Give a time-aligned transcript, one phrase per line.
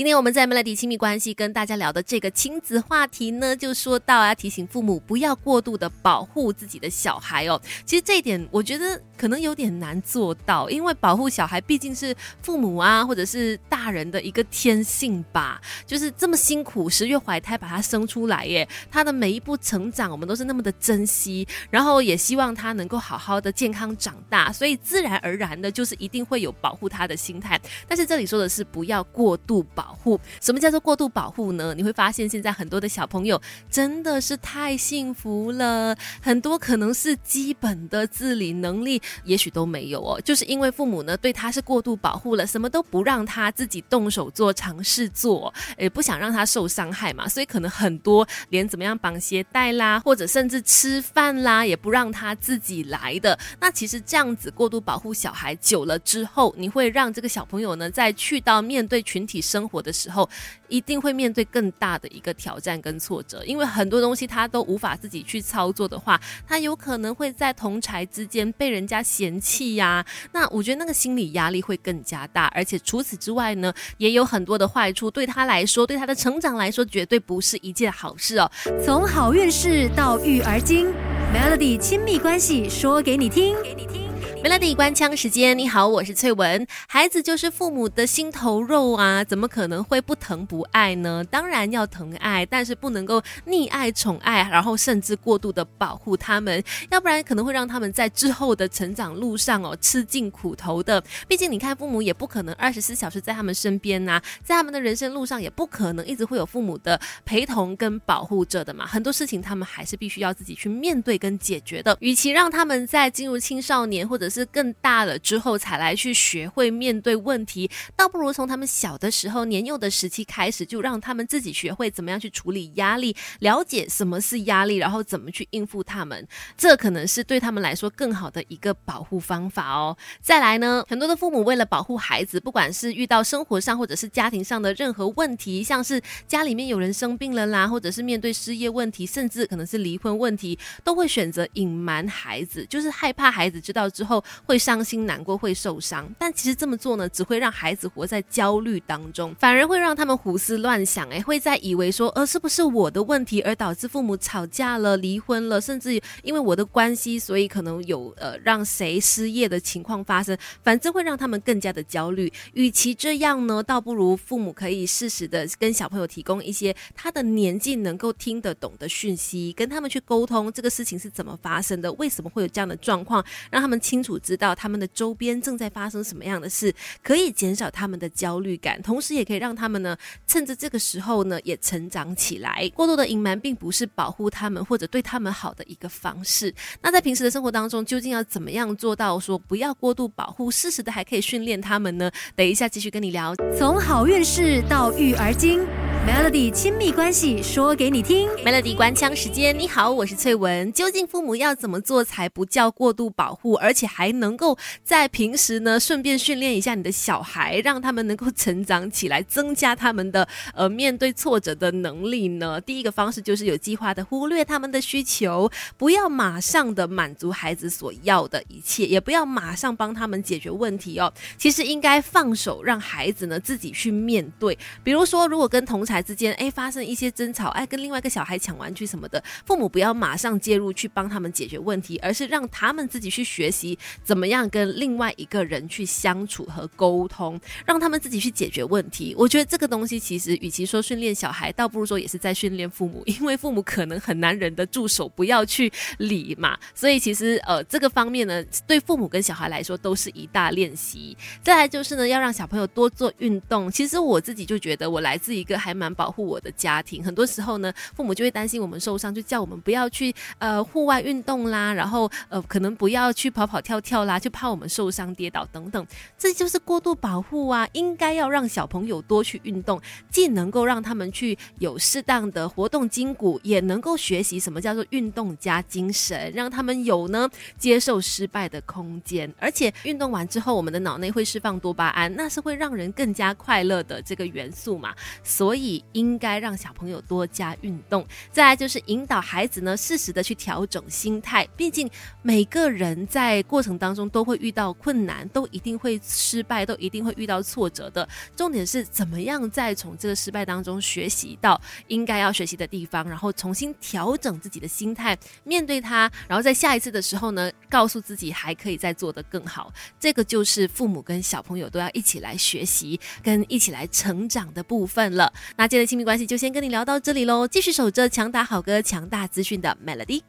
[0.00, 7.60] 今天我们在 Melody 亲密关系跟大家聊的这个亲子话题呢，就说到啊，提醒父母不要过度的保护自己的小孩哦。
[7.84, 15.60] 其实这一点我觉得可能有点难做到，因为保护小孩毕竟是父母啊，或者是大人的一个天性吧。
[15.86, 27.60] 就是这么辛苦，十月怀胎把他生出来耶，他的每一步成长，我们都是那么的珍惜，然后也希望他能够好好的健康长大，所以自然而然的就是一定会有保护他的心态。
[27.86, 29.89] 但是这里说的是不要过度保。
[29.90, 31.74] 保护什么叫做过度保护呢？
[31.76, 53.36] 你会发现现在很多的小朋友真的是太幸福了，很多可能是基本的自理能力也许都没有哦，就是因为父母呢对他是过度保护了，什么都不让他自己动手做、尝试做，也不想让他受伤害嘛，所以可能很多连怎么样绑鞋带啦，或者甚至吃饭啦，也不让他自己来的。
[53.58, 59.79] 那其实这样子过度保护小孩久了之后，你会让这个小朋友呢在去到面对群体生活。
[59.80, 60.28] 的时候，
[60.68, 70.04] 一定会面对更大的一个挑战跟挫折，因为很多东西他都无法自己去操作的话，他有可能会在同才之间被人家嫌弃呀。
[70.32, 78.50] 那我觉得那个心理压力会更加大，而且除此之外呢，也有很多的坏处，对他来说，对他的成长来说，绝对不是一件好事哦。
[78.84, 80.88] 从好运事到育儿经
[81.34, 84.09] ，Melody 亲密关系说给你听给你听。
[84.42, 86.66] Melody 关枪时间，你好，我是翠文。
[86.88, 91.22] 孩子就是父母的心头肉啊，怎么可能会不疼不爱呢？
[91.30, 101.04] 当然要疼爱，但是不能够溺爱宠爱，然后甚至过度的保护他们，要不然可能会让他们在之后的成长路上哦吃尽苦头的。
[101.28, 108.86] 毕竟你看，父母也不可能二十四小时在他们身边呐，在他们的人生路上也不可能一直会有父母的陪同跟保护着的嘛。
[108.86, 111.94] 很多事情他们还是必须要自己去面对跟解决的。
[112.00, 126.26] 与其让他们在进入青少年或者是更大了之后才来去学会面对问题，倒不如从他们小的时候、年幼的时期开始，就让他们自己学会怎么样去处理压力，了解什么是压力，然后怎么去应付他们。
[126.56, 129.96] 这可能是对他们来说更好的一个保护方法哦。
[130.20, 144.19] 再来呢，很多的父母为了保护孩子，不管是遇到生活上或者是家庭上的任何问题，像是家里面有人生病了啦，或者是面对失业问题，甚至可能是离婚问题，都会选择隐瞒孩子，就是害怕孩子知道之后。
[144.44, 162.32] 会伤心难过，会受伤，但其实这么做呢，只会让孩子活在焦虑当中，反而会让他们胡思乱想，哎，会在以为说，呃，是不是我的问题而导致父母吵架了、离婚了，甚至因为我的关系，所以可能有呃让谁失业的情况发生，反正会让他们更加的焦虑。
[162.52, 174.09] 与其这样呢，倒不如父母可以适时的跟小朋友提供一些他的年纪能够听得懂的讯息，跟他们去沟通这个事情是怎么发生的，为什么会有这样的状况，让他们清楚。
[174.18, 182.70] 知道他们的周边正在发生什么样的事，可以减少他们的焦虑感，同时也可以让他们呢趁着这个时候呢也成长起来。
[182.74, 186.54] 过度的隐瞒并不是保护他们或者对他们好的一个方式。
[186.82, 192.10] 那在平时的生活当中，究竟要怎么样做到说不要过度保护，适时的还可以训练他们呢？
[192.34, 193.34] 等一下继续跟你聊。
[193.58, 195.60] 从好运事到育儿经
[196.06, 198.28] ，Melody 亲密关系说给你听。
[198.44, 200.72] Melody 关枪时间，你好，我是翠文。
[200.72, 212.60] 究竟父母要怎么做才不叫过度保护，而且还能够在平时呢，顺便训练一下你的小孩，让他们能够成长起来，增加他们的呃面对挫折的能力呢。
[212.64, 221.12] 第一个方式就是有计划的忽略他们的需求，不要马上的满足孩子所要的一切，也不要马上帮他们解决问题哦。
[221.36, 224.56] 其实应该放手，让孩子呢自己去面对。
[224.82, 233.76] 比如说，如果跟同才之间哎发生一些争吵，哎跟另外一个小孩抢玩具什么的，父母不要马上介入去帮他们解决问题，而是让他们自己去学习。
[234.04, 239.14] 怎么样跟另外一个人去相处和沟通，让他们自己去解决问题？
[239.18, 246.56] 我觉得这个东西其实，与其说训练小孩，倒不如说也是在训练父母，因为父母可能很难忍得住手，不要去理嘛。
[246.74, 251.16] 所以其实呃，这个方面呢，对父母跟小孩来说都是一大练习。
[251.42, 253.70] 再来就是呢，要让小朋友多做运动。
[253.70, 263.80] 其实我自己就觉得，我来自一个还蛮保护我的家庭，很多时候呢，父母就会担心我们受伤，就叫我们不要去呃户外运动啦，然后呃可能不要去跑跑跳。
[263.80, 265.86] 跳啦，就怕我们受伤跌倒等等，
[266.18, 267.66] 这就是过度保护啊！
[267.72, 277.28] 应该要让小朋友多去运动，既能够让他们去有适当的活动筋骨，也能够学习什么叫做运动加精神，让他们有呢
[277.58, 279.32] 接受失败的空间。
[279.38, 284.94] 而且运动完之后，我们的脑内会释放多巴胺，那是会让人更加快乐的这个元素嘛。
[285.22, 288.06] 所以应该让小朋友多加运动。
[288.32, 291.46] 再来就是引导孩子呢，适时的去调整心态。
[291.56, 291.88] 毕竟
[292.22, 298.08] 每个人在过程当中都会遇到困难，都一定会失败，都一定会遇到挫折的。
[298.36, 309.72] 重点是怎么样再从这个失败当中学习到应该要学习的地方，然后重新调整自己的心态，面对它，然后在下一次的时候呢，告诉自己还可以再做得更好。
[309.98, 315.32] 这个就是父母跟小朋友都要一起来学习，跟一起来成长的部分了。
[315.60, 320.22] 那今天的亲密关系就先跟你聊到这里喽，继续守着强打好哥、强大资讯的 Melody。